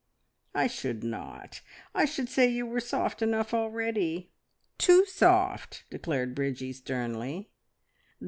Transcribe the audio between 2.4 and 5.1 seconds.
you were soft enough already. Too